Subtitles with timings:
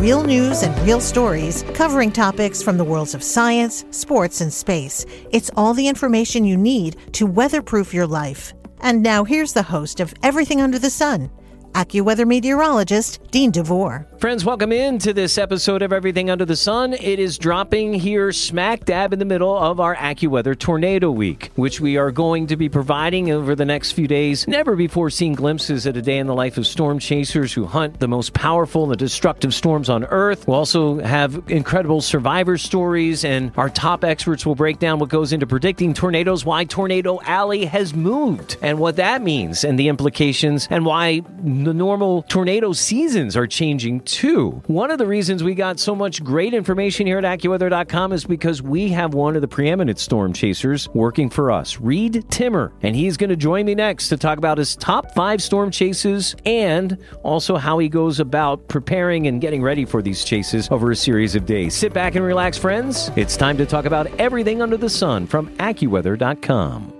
[0.00, 5.04] Real news and real stories covering topics from the worlds of science, sports, and space.
[5.30, 8.54] It's all the information you need to weatherproof your life.
[8.80, 11.30] And now here's the host of Everything Under the Sun,
[11.74, 14.06] AccuWeather meteorologist Dean DeVore.
[14.18, 16.92] Friends, welcome in to this episode of Everything Under the Sun.
[16.92, 21.80] It is dropping here smack dab in the middle of our AccuWeather Tornado Week, which
[21.80, 24.46] we are going to be providing over the next few days.
[24.46, 27.98] Never before seen glimpses at a day in the life of storm chasers who hunt
[27.98, 30.46] the most powerful and the destructive storms on Earth.
[30.46, 35.32] We'll also have incredible survivor stories, and our top experts will break down what goes
[35.32, 40.68] into predicting tornadoes, why Tornado Alley has moved, and what that means, and the implications,
[40.70, 41.22] and why
[41.66, 44.62] the normal tornado seasons are changing too.
[44.66, 48.62] One of the reasons we got so much great information here at AccuWeather.com is because
[48.62, 52.72] we have one of the preeminent storm chasers working for us, Reed Timmer.
[52.82, 56.36] And he's going to join me next to talk about his top five storm chases
[56.46, 60.96] and also how he goes about preparing and getting ready for these chases over a
[60.96, 61.74] series of days.
[61.74, 63.10] Sit back and relax, friends.
[63.16, 66.99] It's time to talk about everything under the sun from AccuWeather.com.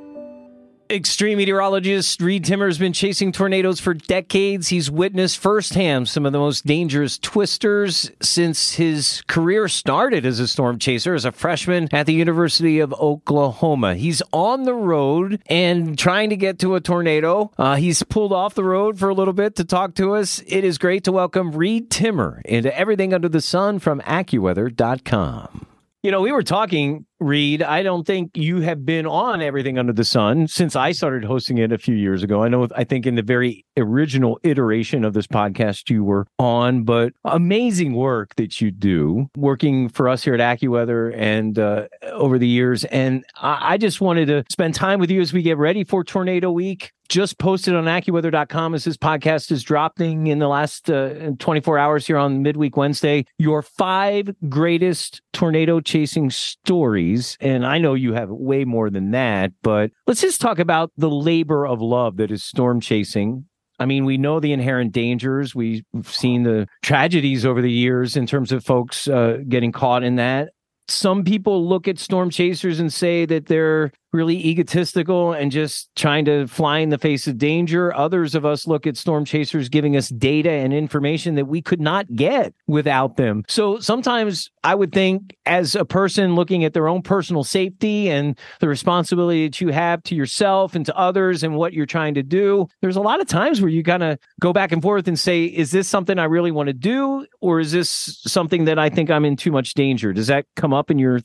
[0.91, 4.69] Extreme meteorologist Reed Timmer has been chasing tornadoes for decades.
[4.69, 10.49] He's witnessed firsthand some of the most dangerous twisters since his career started as a
[10.49, 13.95] storm chaser as a freshman at the University of Oklahoma.
[13.95, 17.53] He's on the road and trying to get to a tornado.
[17.57, 20.43] Uh, he's pulled off the road for a little bit to talk to us.
[20.49, 25.70] It is great to welcome Reed Timmer into Everything Under the Sun from AccuWeather.com.
[26.03, 27.63] You know, we were talking, Reed.
[27.63, 31.59] I don't think you have been on Everything Under the Sun since I started hosting
[31.59, 32.43] it a few years ago.
[32.43, 36.85] I know, I think in the very original iteration of this podcast you were on,
[36.85, 42.39] but amazing work that you do working for us here at AccuWeather and uh, over
[42.39, 42.85] the years.
[42.87, 46.03] And I, I just wanted to spend time with you as we get ready for
[46.03, 51.33] Tornado Week just posted on AccuWeather.com as this podcast is dropping in the last uh,
[51.41, 53.27] 24 hours here on midweek Wednesday.
[53.37, 57.37] Your five greatest tornado chasing stories.
[57.41, 61.11] And I know you have way more than that, but let's just talk about the
[61.11, 63.45] labor of love that is storm chasing.
[63.81, 65.53] I mean, we know the inherent dangers.
[65.53, 70.15] We've seen the tragedies over the years in terms of folks uh, getting caught in
[70.17, 70.51] that.
[70.87, 76.25] Some people look at storm chasers and say that they're really egotistical and just trying
[76.25, 77.95] to fly in the face of danger.
[77.95, 81.81] Others of us look at storm chasers giving us data and information that we could
[81.81, 83.45] not get without them.
[83.49, 88.39] So sometimes I would think, as a person looking at their own personal safety and
[88.61, 92.23] the responsibility that you have to yourself and to others and what you're trying to
[92.23, 95.19] do, there's a lot of times where you kind of go back and forth and
[95.19, 97.27] say, is this something I really want to do?
[97.41, 100.13] Or is this something that I think I'm in too much danger?
[100.13, 101.21] Does that come up in your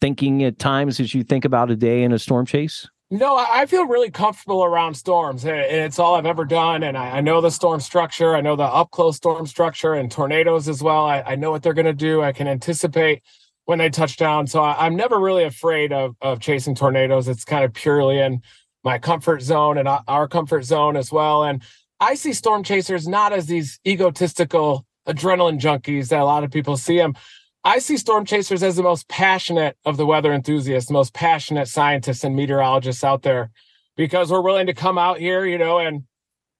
[0.00, 2.88] thinking at times as you think about a day in a storm chase?
[3.12, 6.84] No, I feel really comfortable around storms, it's all I've ever done.
[6.84, 10.68] And I, know the storm structure, I know the up close storm structure, and tornadoes
[10.68, 11.06] as well.
[11.06, 12.22] I, know what they're going to do.
[12.22, 13.24] I can anticipate
[13.64, 17.26] when they touch down, so I, am never really afraid of of chasing tornadoes.
[17.26, 18.42] It's kind of purely in
[18.84, 21.42] my comfort zone and uh, our comfort zone as well.
[21.42, 21.62] And
[21.98, 26.76] I see storm chasers not as these egotistical adrenaline junkies that a lot of people
[26.76, 27.14] see them.
[27.62, 31.68] I see storm chasers as the most passionate of the weather enthusiasts, the most passionate
[31.68, 33.50] scientists and meteorologists out there
[33.96, 36.04] because we're willing to come out here, you know, and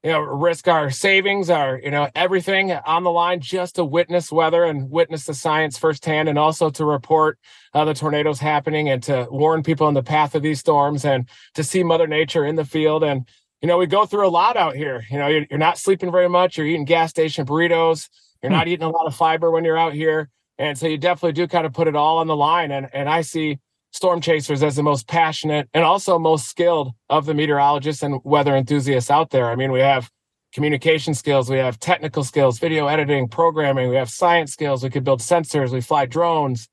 [0.02, 4.32] you know, risk our savings, our, you know, everything on the line just to witness
[4.32, 7.38] weather and witness the science firsthand and also to report
[7.74, 11.28] uh, the tornadoes happening and to warn people in the path of these storms and
[11.54, 13.04] to see mother nature in the field.
[13.04, 13.28] And,
[13.60, 15.04] you know, we go through a lot out here.
[15.10, 16.56] You know, you're, you're not sleeping very much.
[16.56, 18.08] You're eating gas station burritos.
[18.42, 18.56] You're hmm.
[18.56, 20.30] not eating a lot of fiber when you're out here.
[20.60, 22.70] And so you definitely do kind of put it all on the line.
[22.70, 23.58] And, and I see
[23.92, 28.54] storm chasers as the most passionate and also most skilled of the meteorologists and weather
[28.54, 29.50] enthusiasts out there.
[29.50, 30.10] I mean, we have
[30.52, 34.82] communication skills, we have technical skills, video editing, programming, we have science skills.
[34.82, 36.68] We could build sensors, we fly drones.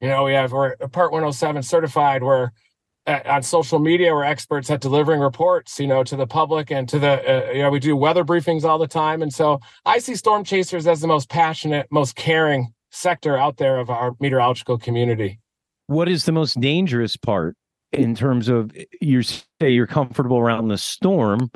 [0.00, 2.24] You know, we have we're Part 107 certified.
[2.24, 2.50] We're
[3.06, 4.12] uh, on social media.
[4.12, 7.48] We're experts at delivering reports, you know, to the public and to the.
[7.48, 10.42] Uh, you know, we do weather briefings all the time, and so I see storm
[10.42, 15.40] chasers as the most passionate, most caring sector out there of our meteorological community.
[15.86, 17.56] What is the most dangerous part
[17.92, 18.70] in terms of
[19.00, 21.50] you're say you're comfortable around the storm.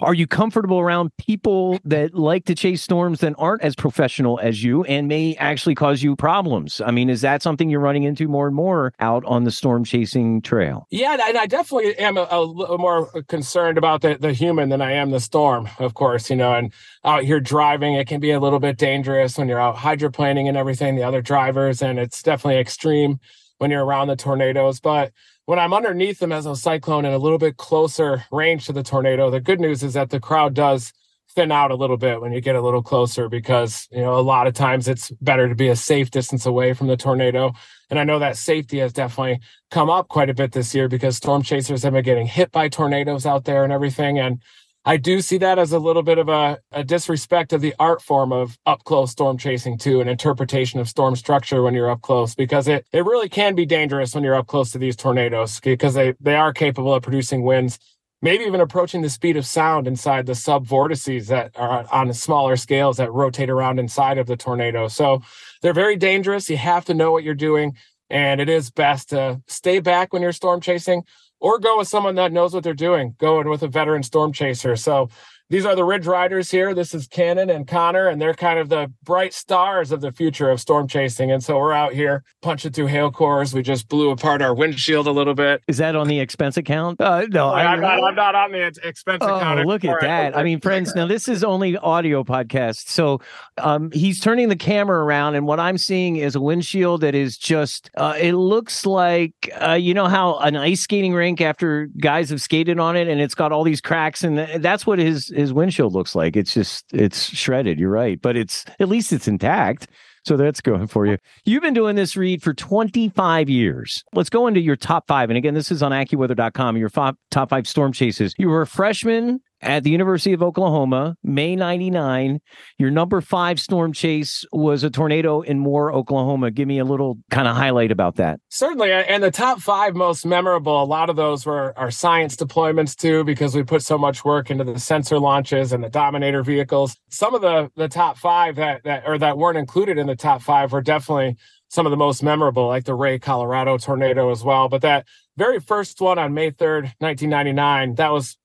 [0.00, 4.62] Are you comfortable around people that like to chase storms that aren't as professional as
[4.62, 6.82] you and may actually cause you problems?
[6.84, 9.84] I mean, is that something you're running into more and more out on the storm
[9.84, 10.86] chasing trail?
[10.90, 14.82] Yeah, and I definitely am a, a little more concerned about the, the human than
[14.82, 18.32] I am the storm, of course, you know, and out here driving, it can be
[18.32, 22.22] a little bit dangerous when you're out hydroplaning and everything, the other drivers, and it's
[22.22, 23.18] definitely extreme
[23.56, 24.78] when you're around the tornadoes.
[24.78, 25.12] But
[25.46, 28.82] when I'm underneath them as a cyclone and a little bit closer range to the
[28.82, 30.92] tornado, the good news is that the crowd does
[31.30, 34.20] thin out a little bit when you get a little closer because you know a
[34.20, 37.52] lot of times it's better to be a safe distance away from the tornado.
[37.90, 39.40] And i know that safety has definitely
[39.70, 42.68] come up quite a bit this year because storm chasers have been getting hit by
[42.68, 44.18] tornadoes out there and everything.
[44.18, 44.40] And
[44.88, 48.00] I do see that as a little bit of a, a, disrespect of the art
[48.00, 52.02] form of up close storm chasing too, an interpretation of storm structure when you're up
[52.02, 55.58] close, because it, it really can be dangerous when you're up close to these tornadoes
[55.58, 57.80] because they, they are capable of producing winds,
[58.22, 62.54] maybe even approaching the speed of sound inside the sub vortices that are on smaller
[62.54, 64.86] scales that rotate around inside of the tornado.
[64.86, 65.20] So
[65.62, 66.48] they're very dangerous.
[66.48, 67.76] You have to know what you're doing.
[68.08, 71.02] And it is best to stay back when you're storm chasing
[71.40, 74.76] or go with someone that knows what they're doing, going with a veteran storm chaser.
[74.76, 75.10] So
[75.48, 76.74] these are the Ridge Riders here.
[76.74, 80.50] This is Cannon and Connor, and they're kind of the bright stars of the future
[80.50, 81.30] of storm chasing.
[81.30, 83.54] And so we're out here punching through hail cores.
[83.54, 85.62] We just blew apart our windshield a little bit.
[85.68, 87.00] Is that on the expense account?
[87.00, 89.64] Uh, no, I, am not, I'm not on the expense oh, account.
[89.66, 90.36] Look at that.
[90.36, 92.88] I mean, friends, now this is only audio podcast.
[92.88, 93.20] So
[93.58, 97.38] um, he's turning the camera around, and what I'm seeing is a windshield that is
[97.38, 102.30] just, uh, it looks like, uh, you know, how an ice skating rink after guys
[102.30, 105.52] have skated on it and it's got all these cracks, and that's what his his
[105.52, 106.36] windshield looks like.
[106.36, 107.78] It's just it's shredded.
[107.78, 109.88] You're right, but it's at least it's intact.
[110.24, 111.18] So that's going for you.
[111.44, 114.02] You've been doing this Reed for 25 years.
[114.12, 115.30] Let's go into your top five.
[115.30, 116.76] And again, this is on AccuWeather.com.
[116.76, 118.34] Your top five storm chases.
[118.36, 122.40] You were a freshman at the University of Oklahoma, May 99.
[122.78, 126.50] Your number five storm chase was a tornado in Moore, Oklahoma.
[126.50, 128.40] Give me a little kind of highlight about that.
[128.48, 128.92] Certainly.
[128.92, 133.24] And the top five most memorable, a lot of those were our science deployments too,
[133.24, 136.96] because we put so much work into the sensor launches and the Dominator vehicles.
[137.08, 140.42] Some of the, the top five that, that, or that weren't included in the top
[140.42, 141.36] five were definitely
[141.68, 144.68] some of the most memorable, like the Wray, Colorado tornado as well.
[144.68, 145.06] But that
[145.36, 148.36] very first one on May 3rd, 1999, that was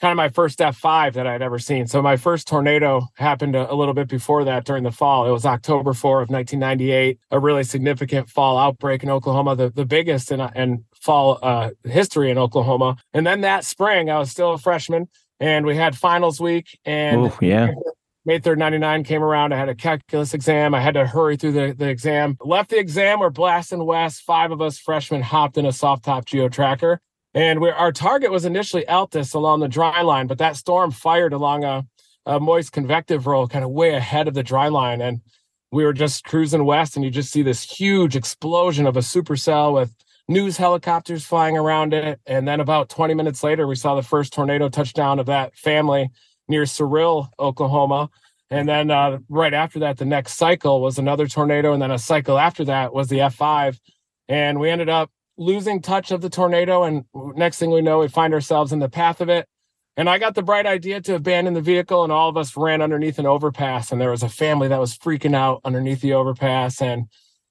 [0.00, 1.86] kind of my first F5 that I'd ever seen.
[1.86, 5.28] So my first tornado happened a, a, little bit before that during the fall.
[5.28, 9.84] It was October 4 of 1998, a really significant fall outbreak in Oklahoma, the, the
[9.84, 12.96] biggest in, in fall uh, history in Oklahoma.
[13.12, 15.08] And then that spring, I was still a freshman
[15.38, 17.72] and we had finals week and Ooh, yeah.
[18.26, 19.54] May 3rd, 99 came around.
[19.54, 20.74] I had a calculus exam.
[20.74, 22.36] I had to hurry through the, the exam.
[22.40, 23.18] Left the exam.
[23.18, 24.22] We're blasting west.
[24.22, 27.00] Five of us freshmen hopped in a soft top geo tracker
[27.34, 31.64] and our target was initially Altus along the dry line, but that storm fired along
[31.64, 31.86] a,
[32.26, 35.00] a moist convective roll kind of way ahead of the dry line.
[35.00, 35.20] And
[35.70, 39.72] we were just cruising west, and you just see this huge explosion of a supercell
[39.72, 39.94] with
[40.26, 42.20] news helicopters flying around it.
[42.26, 46.10] And then about 20 minutes later, we saw the first tornado touchdown of that family
[46.48, 48.10] near Cyril, Oklahoma.
[48.50, 51.72] And then uh, right after that, the next cycle was another tornado.
[51.72, 53.78] And then a cycle after that was the F5.
[54.28, 56.84] And we ended up losing touch of the tornado.
[56.84, 57.04] And
[57.34, 59.48] next thing we know, we find ourselves in the path of it.
[59.96, 62.80] And I got the bright idea to abandon the vehicle, and all of us ran
[62.80, 63.90] underneath an overpass.
[63.90, 66.80] And there was a family that was freaking out underneath the overpass.
[66.80, 67.06] And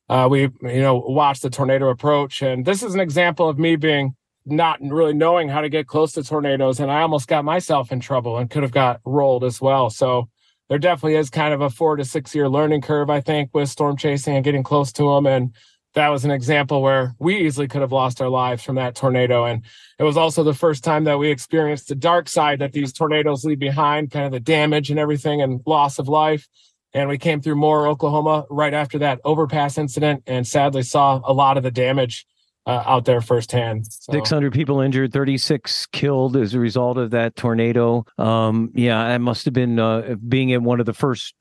[0.08, 2.41] uh, we, you know, watched the tornado approach.
[2.41, 4.15] And this is an example of me being
[4.46, 6.79] not really knowing how to get close to tornadoes.
[6.79, 9.89] And I almost got myself in trouble and could have got rolled as well.
[9.89, 10.29] So
[10.69, 13.69] there definitely is kind of a four to six year learning curve, I think, with
[13.69, 15.27] storm chasing and getting close to them.
[15.27, 15.53] And
[15.96, 19.46] that was an example where we easily could have lost our lives from that tornado.
[19.46, 19.63] And
[19.98, 23.43] it was also the first time that we experienced the dark side that these tornadoes
[23.43, 26.48] leave behind, kind of the damage and everything and loss of life.
[26.93, 31.34] And we came through Moore, Oklahoma right after that overpass incident and sadly saw a
[31.34, 32.25] lot of the damage
[32.66, 33.88] uh, out there firsthand.
[33.92, 34.13] So.
[34.13, 38.06] 600 people injured, 36 killed as a result of that tornado.
[38.18, 41.34] Um, yeah, it must have been uh, being in one of the first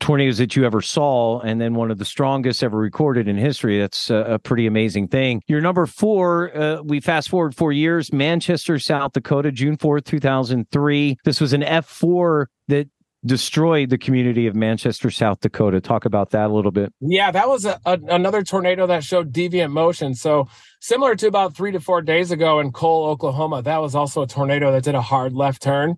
[0.00, 3.78] tornadoes that you ever saw, and then one of the strongest ever recorded in history.
[3.78, 5.42] That's a, a pretty amazing thing.
[5.46, 11.16] Your number four, uh, we fast forward four years, Manchester, South Dakota, June 4th, 2003.
[11.24, 12.88] This was an F4 that
[13.24, 15.80] destroyed the community of Manchester, South Dakota.
[15.80, 16.92] Talk about that a little bit.
[17.00, 20.14] Yeah, that was a, a, another tornado that showed deviant motion.
[20.14, 20.48] So
[20.80, 24.26] similar to about three to four days ago in Cole, Oklahoma, that was also a
[24.26, 25.96] tornado that did a hard left turn.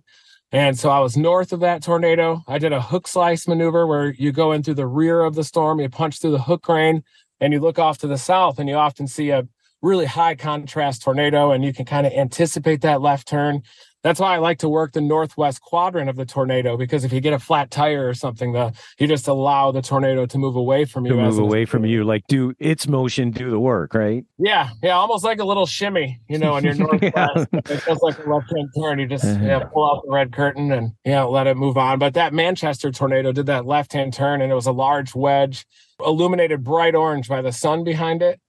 [0.51, 2.43] And so I was north of that tornado.
[2.47, 5.43] I did a hook slice maneuver where you go in through the rear of the
[5.43, 7.03] storm, you punch through the hook rain,
[7.39, 9.47] and you look off to the south, and you often see a
[9.81, 13.61] really high contrast tornado and you can kind of anticipate that left turn
[14.05, 17.19] that's why I like to work the northwest quadrant of the tornado because if you
[17.21, 20.85] get a flat tire or something, the you just allow the tornado to move away
[20.85, 21.13] from you.
[21.13, 24.23] To move away from you, like do its motion, do the work, right?
[24.37, 27.13] Yeah, yeah, almost like a little shimmy, you know, on your northwest.
[27.15, 27.45] yeah.
[27.51, 28.99] It feels like a left hand turn.
[28.99, 29.65] You just uh-huh.
[29.73, 31.97] pull out the red curtain and you know let it move on.
[31.97, 35.65] But that Manchester tornado did that left hand turn, and it was a large wedge,
[35.99, 38.39] illuminated bright orange by the sun behind it.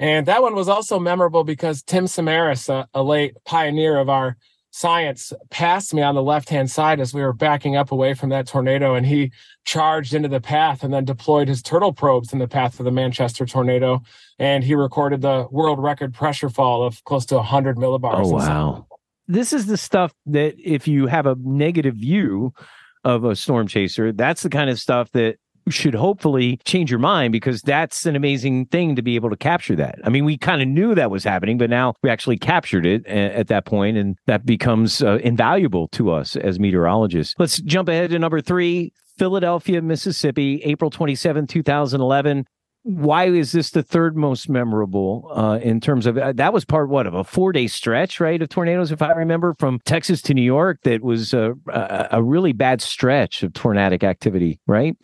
[0.00, 4.36] And that one was also memorable because Tim Samaras, a, a late pioneer of our
[4.76, 8.28] science passed me on the left hand side as we were backing up away from
[8.28, 9.32] that tornado and he
[9.64, 12.90] charged into the path and then deployed his turtle probes in the path of the
[12.90, 14.02] manchester tornado
[14.38, 18.26] and he recorded the world record pressure fall of close to 100 millibars.
[18.26, 18.86] Oh wow.
[19.26, 22.52] This is the stuff that if you have a negative view
[23.02, 25.36] of a storm chaser that's the kind of stuff that
[25.68, 29.76] should hopefully change your mind because that's an amazing thing to be able to capture
[29.76, 29.98] that.
[30.04, 33.06] I mean, we kind of knew that was happening, but now we actually captured it
[33.06, 37.34] at that point, and that becomes uh, invaluable to us as meteorologists.
[37.38, 38.92] Let's jump ahead to number three.
[39.18, 42.44] Philadelphia, Mississippi, April 27, 2011
[42.88, 46.88] why is this the third most memorable uh, in terms of uh, that was part
[46.88, 50.32] what of a four day stretch right of tornadoes if i remember from texas to
[50.32, 51.56] new york that was a,
[52.12, 54.96] a really bad stretch of tornadic activity right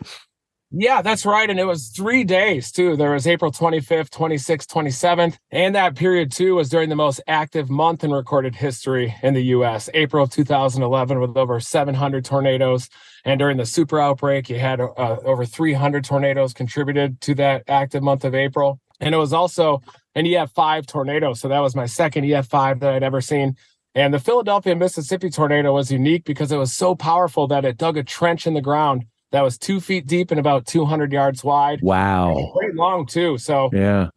[0.74, 1.50] yeah, that's right.
[1.50, 2.96] And it was three days too.
[2.96, 5.36] There was April 25th, 26th, 27th.
[5.50, 9.42] And that period too was during the most active month in recorded history in the
[9.56, 12.88] US, April 2011, with over 700 tornadoes.
[13.26, 18.02] And during the super outbreak, you had uh, over 300 tornadoes contributed to that active
[18.02, 18.80] month of April.
[18.98, 19.82] And it was also
[20.14, 21.34] an EF5 tornado.
[21.34, 23.56] So that was my second EF5 that I'd ever seen.
[23.94, 27.98] And the Philadelphia, Mississippi tornado was unique because it was so powerful that it dug
[27.98, 31.80] a trench in the ground that was two feet deep and about 200 yards wide.
[31.82, 32.52] Wow.
[32.60, 33.38] Very long, too.
[33.38, 34.08] So, yeah.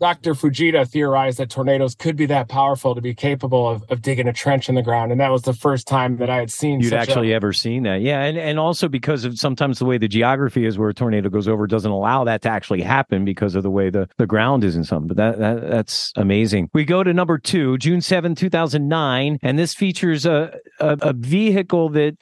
[0.00, 0.34] Dr.
[0.34, 4.32] Fujita theorized that tornadoes could be that powerful to be capable of, of digging a
[4.32, 5.12] trench in the ground.
[5.12, 7.36] And that was the first time that I had seen You'd actually a...
[7.36, 8.00] ever seen that.
[8.00, 8.22] Yeah.
[8.22, 11.46] And, and also because of sometimes the way the geography is where a tornado goes
[11.46, 14.74] over doesn't allow that to actually happen because of the way the, the ground is
[14.74, 15.08] and something.
[15.08, 16.70] But that, that that's amazing.
[16.72, 19.38] We go to number two, June 7, 2009.
[19.42, 22.16] And this features a, a, a vehicle that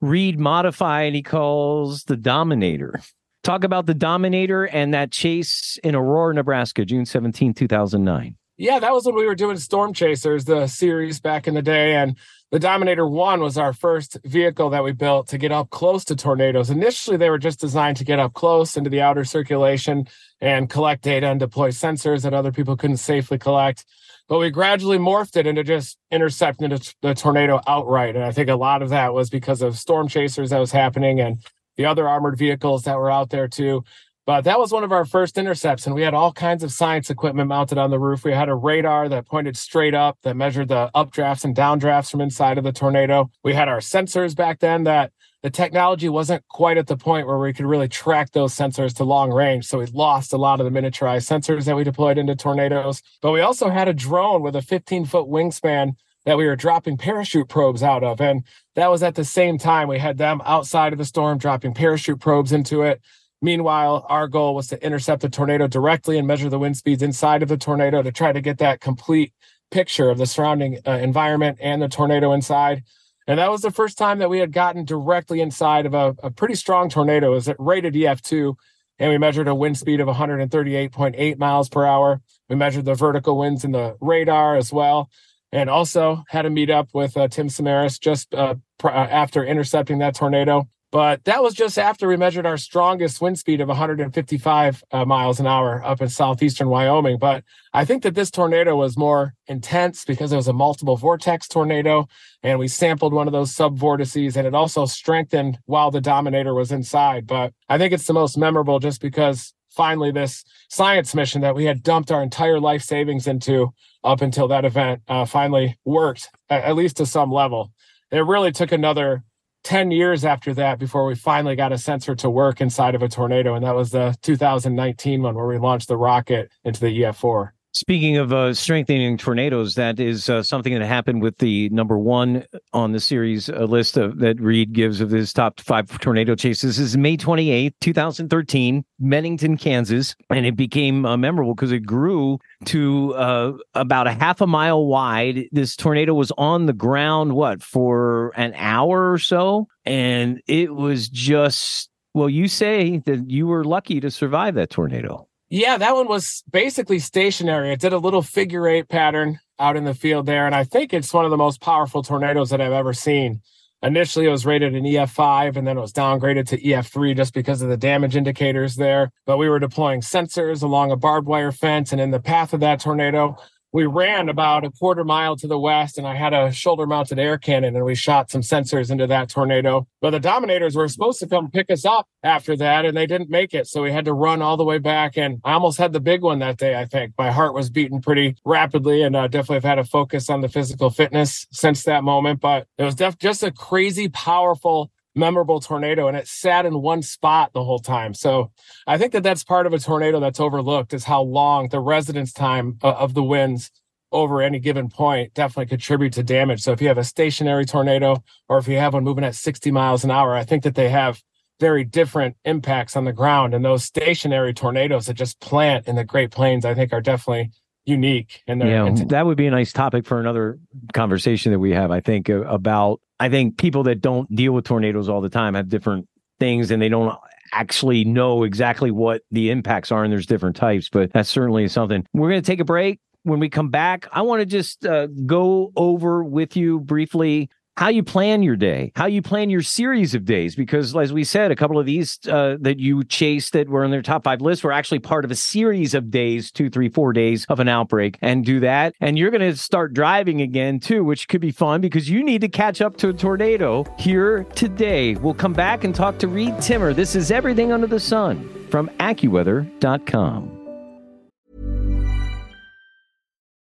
[0.00, 3.00] Reed modify and he calls the Dominator.
[3.42, 8.36] Talk about the Dominator and that chase in Aurora, Nebraska, June 17, 2009.
[8.56, 11.94] Yeah, that was when we were doing Storm Chasers, the series back in the day.
[11.94, 12.16] And
[12.50, 16.16] the Dominator 1 was our first vehicle that we built to get up close to
[16.16, 16.68] tornadoes.
[16.68, 20.06] Initially, they were just designed to get up close into the outer circulation
[20.42, 23.86] and collect data and deploy sensors that other people couldn't safely collect
[24.30, 26.70] but we gradually morphed it into just intercepting
[27.02, 28.14] the tornado outright.
[28.14, 31.18] And I think a lot of that was because of storm chasers that was happening
[31.20, 31.38] and
[31.76, 33.82] the other armored vehicles that were out there too.
[34.26, 37.10] But that was one of our first intercepts, and we had all kinds of science
[37.10, 38.22] equipment mounted on the roof.
[38.22, 42.20] We had a radar that pointed straight up that measured the updrafts and downdrafts from
[42.20, 43.32] inside of the tornado.
[43.42, 45.10] We had our sensors back then that
[45.42, 49.04] the technology wasn't quite at the point where we could really track those sensors to
[49.04, 49.66] long range.
[49.66, 53.02] So we lost a lot of the miniaturized sensors that we deployed into tornadoes.
[53.22, 56.98] But we also had a drone with a 15 foot wingspan that we were dropping
[56.98, 58.20] parachute probes out of.
[58.20, 58.44] And
[58.74, 62.20] that was at the same time we had them outside of the storm dropping parachute
[62.20, 63.00] probes into it.
[63.42, 67.42] Meanwhile, our goal was to intercept the tornado directly and measure the wind speeds inside
[67.42, 69.32] of the tornado to try to get that complete
[69.70, 72.82] picture of the surrounding uh, environment and the tornado inside.
[73.30, 76.32] And that was the first time that we had gotten directly inside of a, a
[76.32, 77.30] pretty strong tornado.
[77.30, 78.56] It was at rated EF2,
[78.98, 82.20] and we measured a wind speed of 138.8 miles per hour.
[82.48, 85.10] We measured the vertical winds in the radar as well,
[85.52, 89.44] and also had a meet up with uh, Tim Samaras just uh, pr- uh, after
[89.44, 90.68] intercepting that tornado.
[90.92, 95.38] But that was just after we measured our strongest wind speed of 155 uh, miles
[95.38, 97.18] an hour up in southeastern Wyoming.
[97.18, 101.46] But I think that this tornado was more intense because it was a multiple vortex
[101.46, 102.08] tornado,
[102.42, 106.54] and we sampled one of those sub vortices, and it also strengthened while the Dominator
[106.54, 107.24] was inside.
[107.24, 111.66] But I think it's the most memorable just because finally this science mission that we
[111.66, 116.74] had dumped our entire life savings into up until that event uh, finally worked, at
[116.74, 117.70] least to some level.
[118.10, 119.22] It really took another
[119.64, 123.08] 10 years after that before we finally got a sensor to work inside of a
[123.08, 123.54] tornado.
[123.54, 127.50] And that was the 2019 one where we launched the rocket into the EF4.
[127.72, 132.44] Speaking of uh, strengthening tornadoes, that is uh, something that happened with the number one
[132.72, 136.78] on the series uh, list of, that Reed gives of his top five tornado chases.
[136.78, 140.16] This is May 28th, 2013, Bennington, Kansas.
[140.30, 144.86] And it became uh, memorable because it grew to uh, about a half a mile
[144.86, 145.44] wide.
[145.52, 149.68] This tornado was on the ground, what, for an hour or so?
[149.84, 155.28] And it was just, well, you say that you were lucky to survive that tornado.
[155.52, 157.72] Yeah, that one was basically stationary.
[157.72, 160.46] It did a little figure eight pattern out in the field there.
[160.46, 163.42] And I think it's one of the most powerful tornadoes that I've ever seen.
[163.82, 167.62] Initially, it was rated an EF5 and then it was downgraded to EF3 just because
[167.62, 169.10] of the damage indicators there.
[169.26, 171.90] But we were deploying sensors along a barbed wire fence.
[171.90, 173.36] And in the path of that tornado,
[173.72, 177.18] we ran about a quarter mile to the west and I had a shoulder mounted
[177.18, 179.86] air cannon and we shot some sensors into that tornado.
[180.00, 183.30] But the Dominators were supposed to come pick us up after that and they didn't
[183.30, 183.68] make it.
[183.68, 185.16] So we had to run all the way back.
[185.16, 187.14] And I almost had the big one that day, I think.
[187.16, 190.48] My heart was beating pretty rapidly and uh, definitely have had a focus on the
[190.48, 192.40] physical fitness since that moment.
[192.40, 197.02] But it was def- just a crazy, powerful memorable tornado and it sat in one
[197.02, 198.14] spot the whole time.
[198.14, 198.50] So
[198.86, 202.32] I think that that's part of a tornado that's overlooked is how long the residence
[202.32, 203.70] time uh, of the winds
[204.12, 206.60] over any given point definitely contribute to damage.
[206.62, 209.70] So if you have a stationary tornado or if you have one moving at 60
[209.70, 211.22] miles an hour, I think that they have
[211.60, 213.54] very different impacts on the ground.
[213.54, 217.50] And those stationary tornadoes that just plant in the Great Plains, I think are definitely
[217.84, 218.42] unique.
[218.46, 220.58] And yeah, that would be a nice topic for another
[220.94, 221.90] conversation that we have.
[221.90, 225.68] I think about I think people that don't deal with tornadoes all the time have
[225.68, 226.08] different
[226.40, 227.16] things and they don't
[227.52, 232.06] actually know exactly what the impacts are and there's different types but that's certainly something.
[232.14, 232.98] We're going to take a break.
[233.22, 237.88] When we come back i want to just uh, go over with you briefly how
[237.88, 240.54] you plan your day, how you plan your series of days.
[240.54, 243.90] Because, as we said, a couple of these uh, that you chased that were in
[243.90, 247.14] their top five list were actually part of a series of days, two, three, four
[247.14, 248.92] days of an outbreak, and do that.
[249.00, 252.42] And you're going to start driving again, too, which could be fun because you need
[252.42, 255.14] to catch up to a tornado here today.
[255.14, 256.92] We'll come back and talk to Reed Timmer.
[256.92, 260.59] This is Everything Under the Sun from AccuWeather.com.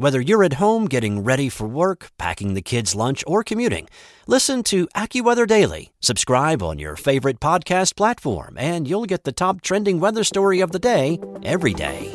[0.00, 3.88] Whether you're at home getting ready for work, packing the kids' lunch, or commuting,
[4.28, 5.90] listen to AccuWeather Daily.
[5.98, 10.70] Subscribe on your favorite podcast platform, and you'll get the top trending weather story of
[10.70, 12.14] the day every day.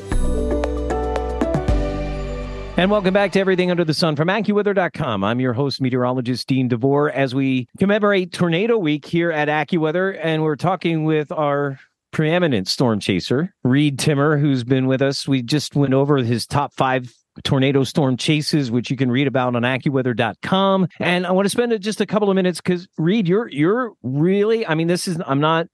[2.77, 5.21] And welcome back to Everything Under the Sun from AccuWeather.com.
[5.21, 10.41] I'm your host, meteorologist Dean DeVore, as we commemorate Tornado Week here at AccuWeather, and
[10.41, 11.81] we're talking with our
[12.13, 15.27] preeminent storm chaser, Reed Timmer, who's been with us.
[15.27, 19.55] We just went over his top five tornado storm chases, which you can read about
[19.55, 20.87] on AccuWeather.com.
[20.99, 24.65] And I want to spend just a couple of minutes because Reed, you're you're really,
[24.67, 25.67] I mean, this is I'm not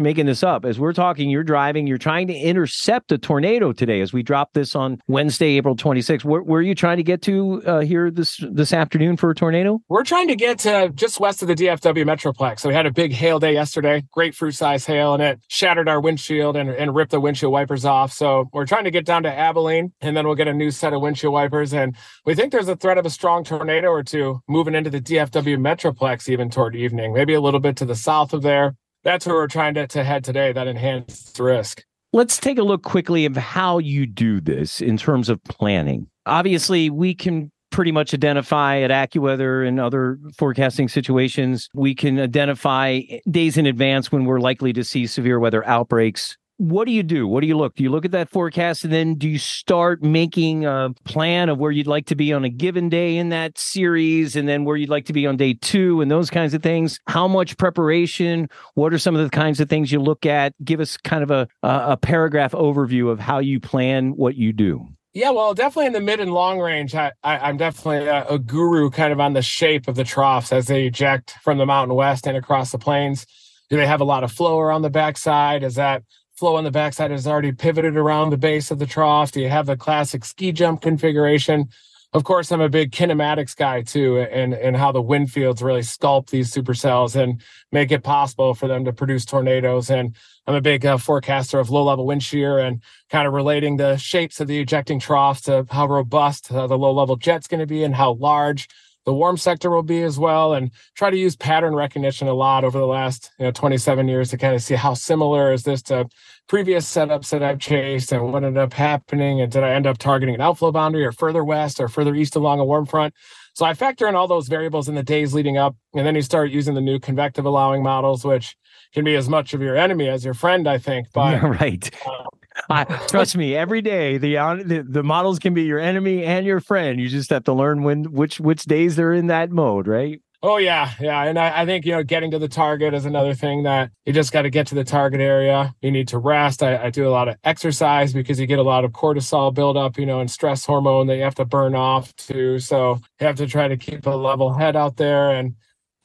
[0.00, 0.64] making this up.
[0.64, 4.00] As we're talking, you're driving, you're trying to intercept a tornado today.
[4.00, 7.22] As we drop this on Wednesday, April 26th, where, where are you trying to get
[7.22, 9.80] to uh, here this this afternoon for a tornado?
[9.88, 12.60] We're trying to get to just west of the DFW Metroplex.
[12.60, 15.88] So we had a big hail day yesterday, great fruit size hail, and it shattered
[15.88, 18.12] our windshield and, and ripped the windshield wipers off.
[18.12, 20.92] So we're trying to get down to Abilene, and then we'll get a new set
[20.92, 21.72] of windshield wipers.
[21.72, 25.00] And we think there's a threat of a strong tornado or two moving into the
[25.00, 29.26] DFW Metroplex even toward evening, maybe a little bit to the south of there that's
[29.26, 31.84] where we're trying to, to head today, that enhanced risk.
[32.12, 36.08] Let's take a look quickly of how you do this in terms of planning.
[36.26, 41.68] Obviously, we can pretty much identify at AccuWeather and other forecasting situations.
[41.72, 46.84] We can identify days in advance when we're likely to see severe weather outbreaks what
[46.84, 47.26] do you do?
[47.26, 47.74] What do you look?
[47.74, 51.56] Do you look at that forecast and then do you start making a plan of
[51.56, 54.76] where you'd like to be on a given day in that series and then where
[54.76, 57.00] you'd like to be on day two and those kinds of things?
[57.06, 58.46] How much preparation?
[58.74, 60.52] What are some of the kinds of things you look at?
[60.62, 64.86] Give us kind of a, a paragraph overview of how you plan what you do.
[65.14, 68.90] Yeah, well, definitely in the mid and long range, I, am definitely a, a guru
[68.90, 72.26] kind of on the shape of the troughs as they eject from the Mountain West
[72.26, 73.26] and across the plains.
[73.70, 75.62] Do they have a lot of flow around the backside?
[75.62, 76.02] Is that
[76.40, 79.30] flow on the backside is already pivoted around the base of the trough?
[79.30, 81.68] Do you have the classic ski jump configuration?
[82.12, 85.82] of course, I'm a big kinematics guy too, and and how the wind fields really
[85.82, 89.90] sculpt these supercells and make it possible for them to produce tornadoes.
[89.90, 93.76] And I'm a big uh, forecaster of low level wind shear and kind of relating
[93.76, 97.60] the shapes of the ejecting trough to how robust uh, the low level jet's going
[97.60, 98.66] to be and how large
[99.10, 102.62] the warm sector will be as well and try to use pattern recognition a lot
[102.62, 105.82] over the last you know 27 years to kind of see how similar is this
[105.82, 106.08] to
[106.46, 109.98] previous setups that I've chased and what ended up happening and did I end up
[109.98, 113.12] targeting an outflow boundary or further west or further east along a warm front?
[113.54, 116.22] So I factor in all those variables in the days leading up and then you
[116.22, 118.56] start using the new convective allowing models which
[118.94, 121.90] can be as much of your enemy as your friend I think but yeah, right.
[122.06, 122.26] uh,
[122.68, 126.60] I, trust me, every day the, the the models can be your enemy and your
[126.60, 127.00] friend.
[127.00, 130.20] You just have to learn when which which days they're in that mode, right?
[130.42, 133.34] Oh yeah, yeah, and I, I, think you know getting to the target is another
[133.34, 135.74] thing that you just got to get to the target area.
[135.82, 136.62] You need to rest.
[136.62, 139.98] I, I, do a lot of exercise because you get a lot of cortisol buildup,
[139.98, 142.58] you know, and stress hormone that you have to burn off too.
[142.58, 145.56] So you have to try to keep a level head out there and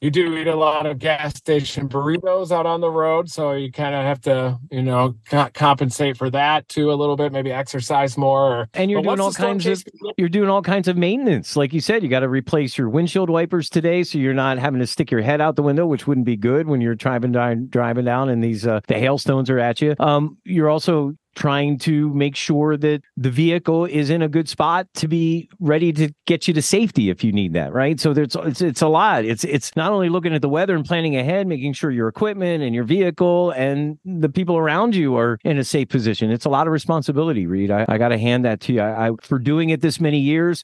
[0.05, 3.71] you do eat a lot of gas station burritos out on the road so you
[3.71, 7.51] kind of have to you know co- compensate for that too a little bit maybe
[7.51, 9.83] exercise more or, and you're doing all kinds of
[10.17, 11.55] you're doing all kinds of maintenance.
[11.55, 14.79] Like you said you got to replace your windshield wipers today so you're not having
[14.79, 17.67] to stick your head out the window which wouldn't be good when you're driving down
[17.69, 19.95] driving down and these uh, the hailstones are at you.
[19.99, 24.87] Um you're also trying to make sure that the vehicle is in a good spot
[24.95, 27.99] to be ready to get you to safety if you need that right?
[27.99, 29.25] So there's it's, it's a lot.
[29.25, 32.63] It's it's not only looking at the weather and planning ahead making sure your equipment
[32.63, 36.31] and your vehicle and the people around you are in a safe position.
[36.31, 37.71] It's a lot of responsibility reed.
[37.71, 38.81] I, I got to hand that to you.
[38.81, 40.63] I, I for doing it this many years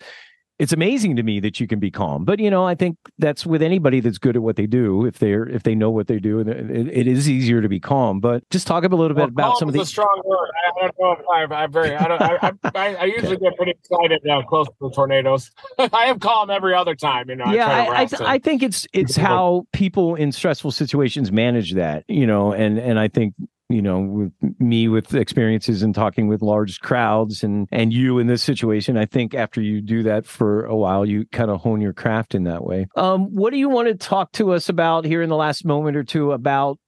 [0.61, 2.23] it's amazing to me that you can be calm.
[2.23, 5.07] But you know, I think that's with anybody that's good at what they do.
[5.07, 7.79] If they're if they know what they do, and it, it is easier to be
[7.79, 8.19] calm.
[8.19, 9.83] But just talk a little bit well, about some of the.
[9.83, 10.49] strong word.
[10.67, 11.95] I don't know if I'm, I'm very.
[11.95, 15.49] I, don't, I, I, I, usually get pretty excited now close to the tornadoes.
[15.79, 17.31] I am calm every other time.
[17.31, 17.51] You know.
[17.51, 22.03] Yeah, I, I, th- I think it's it's how people in stressful situations manage that.
[22.07, 23.33] You know, and and I think
[23.71, 28.27] you know with me with experiences and talking with large crowds and and you in
[28.27, 31.81] this situation i think after you do that for a while you kind of hone
[31.81, 32.87] your craft in that way.
[32.95, 35.97] Um what do you want to talk to us about here in the last moment
[35.97, 36.79] or two about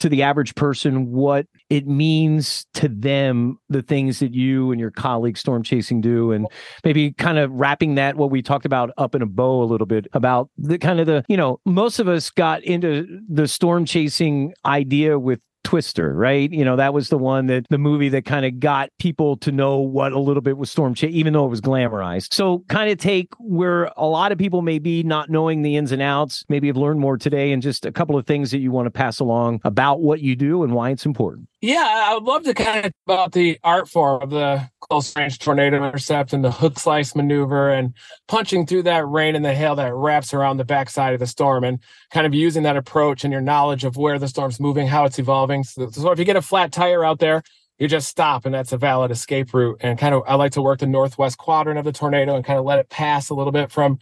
[0.00, 4.90] to the average person what it means to them the things that you and your
[4.90, 6.32] colleagues storm chasing do?
[6.32, 6.46] And
[6.84, 9.86] maybe kind of wrapping that what we talked about up in a bow a little
[9.86, 13.84] bit about the kind of the you know most of us got into the storm
[13.84, 16.50] chasing idea with Twister, right?
[16.50, 19.52] You know, that was the one that the movie that kind of got people to
[19.52, 22.32] know what a little bit was Storm Chase, even though it was glamorized.
[22.34, 25.92] So, kind of take where a lot of people may be not knowing the ins
[25.92, 28.70] and outs, maybe have learned more today, and just a couple of things that you
[28.70, 31.48] want to pass along about what you do and why it's important.
[31.64, 35.38] Yeah, I would love to kind of about the art form of the close range
[35.38, 37.94] tornado intercept and the hook slice maneuver and
[38.26, 41.62] punching through that rain and the hail that wraps around the backside of the storm
[41.62, 41.78] and
[42.10, 45.20] kind of using that approach and your knowledge of where the storm's moving, how it's
[45.20, 45.62] evolving.
[45.62, 47.44] So, so if you get a flat tire out there,
[47.78, 49.76] you just stop and that's a valid escape route.
[49.82, 52.58] And kind of I like to work the northwest quadrant of the tornado and kind
[52.58, 54.00] of let it pass a little bit from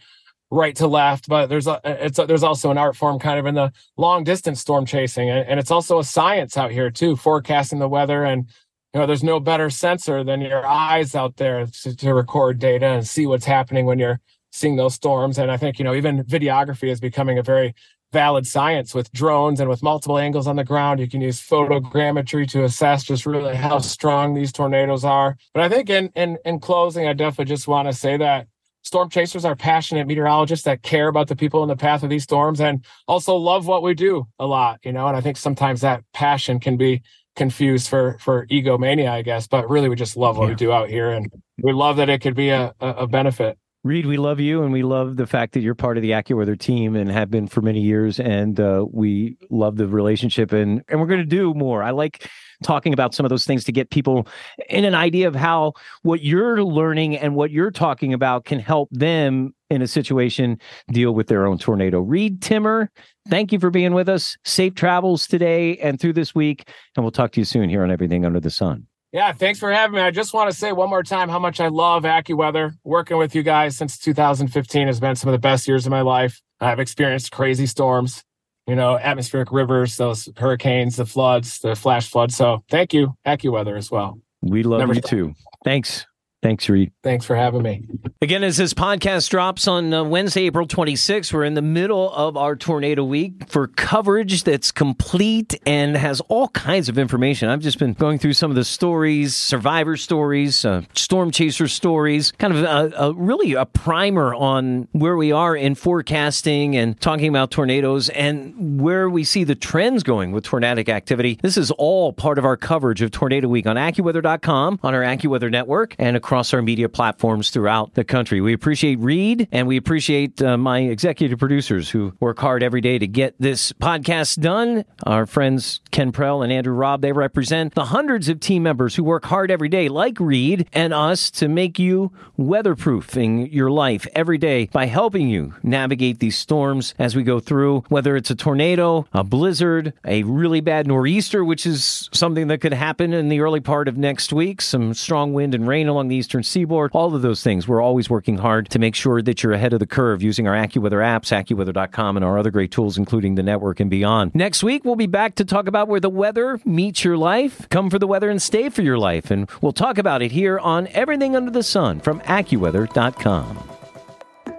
[0.51, 3.45] right to left but there's a, it's a, there's also an art form kind of
[3.45, 7.79] in the long distance storm chasing and, it's also a science out here too forecasting
[7.79, 8.47] the weather and
[8.93, 12.85] you know there's no better sensor than your eyes out there to, to record data
[12.85, 14.19] and see what's happening when you're
[14.51, 17.73] seeing those storms and i think you know even videography is becoming a very
[18.11, 20.99] valid science with drones and with multiple angles on the ground.
[20.99, 25.37] You can use photogrammetry to assess just really how strong these tornadoes are.
[25.53, 28.47] But I think in in, in closing, I definitely just want to say that
[28.83, 32.23] storm chasers are passionate meteorologists that care about the people in the path of these
[32.23, 35.81] storms and also love what we do a lot you know and i think sometimes
[35.81, 37.01] that passion can be
[37.35, 40.49] confused for for egomania i guess but really we just love what yeah.
[40.49, 41.31] we do out here and
[41.63, 44.83] we love that it could be a, a benefit Reed, we love you and we
[44.83, 47.81] love the fact that you're part of the AccuWeather team and have been for many
[47.81, 48.19] years.
[48.19, 51.81] And uh, we love the relationship and, and we're going to do more.
[51.81, 52.29] I like
[52.63, 54.27] talking about some of those things to get people
[54.69, 58.89] in an idea of how what you're learning and what you're talking about can help
[58.91, 60.59] them in a situation
[60.91, 62.01] deal with their own tornado.
[62.01, 62.91] Reed Timmer,
[63.29, 64.37] thank you for being with us.
[64.43, 66.69] Safe travels today and through this week.
[66.95, 68.87] And we'll talk to you soon here on Everything Under the Sun.
[69.11, 70.01] Yeah, thanks for having me.
[70.01, 72.77] I just want to say one more time how much I love AccuWeather.
[72.85, 76.01] Working with you guys since 2015 has been some of the best years of my
[76.01, 76.41] life.
[76.61, 78.23] I've experienced crazy storms,
[78.67, 82.35] you know, atmospheric rivers, those hurricanes, the floods, the flash floods.
[82.35, 84.19] So thank you, AccuWeather, as well.
[84.41, 85.09] We love Never you stop.
[85.09, 85.33] too.
[85.63, 86.05] Thanks.
[86.41, 86.91] Thanks, Reed.
[87.03, 87.83] Thanks for having me.
[88.19, 92.35] Again, as this podcast drops on uh, Wednesday, April 26th, we're in the middle of
[92.35, 97.47] our tornado week for coverage that's complete and has all kinds of information.
[97.47, 102.31] I've just been going through some of the stories, survivor stories, uh, storm chaser stories,
[102.33, 107.27] kind of a, a, really a primer on where we are in forecasting and talking
[107.27, 111.37] about tornadoes and where we see the trends going with tornadic activity.
[111.43, 115.51] This is all part of our coverage of Tornado Week on AccuWeather.com, on our AccuWeather
[115.51, 118.39] network, and across across our media platforms throughout the country.
[118.39, 122.97] We appreciate Reed and we appreciate uh, my executive producers who work hard every day
[122.97, 124.85] to get this podcast done.
[125.03, 129.03] Our friends Ken Prell and Andrew Robb, they represent the hundreds of team members who
[129.03, 134.37] work hard every day, like Reed and us, to make you weatherproofing your life every
[134.37, 139.05] day by helping you navigate these storms as we go through, whether it's a tornado,
[139.11, 143.59] a blizzard, a really bad nor'easter, which is something that could happen in the early
[143.59, 147.23] part of next week, some strong wind and rain along the eastern seaboard, all of
[147.23, 147.67] those things.
[147.67, 150.53] We're always working hard to make sure that you're ahead of the curve using our
[150.53, 154.35] AccuWeather apps, AccuWeather.com, and our other great tools, including the network and beyond.
[154.35, 157.67] Next week, we'll be back to talk about where the weather meets your life.
[157.69, 159.31] Come for the weather and stay for your life.
[159.31, 163.80] And we'll talk about it here on Everything Under the Sun from AccuWeather.com.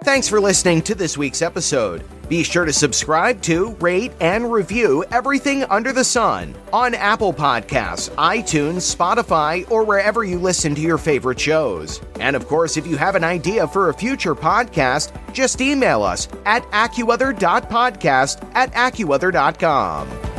[0.03, 2.03] Thanks for listening to this week's episode.
[2.27, 8.09] Be sure to subscribe to, rate, and review everything under the sun on Apple Podcasts,
[8.15, 12.01] iTunes, Spotify, or wherever you listen to your favorite shows.
[12.19, 16.27] And of course, if you have an idea for a future podcast, just email us
[16.45, 20.32] at AccuWeather.podcast at AccuWeather.com.